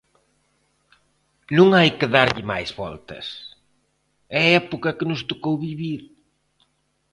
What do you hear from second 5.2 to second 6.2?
tocou vivir.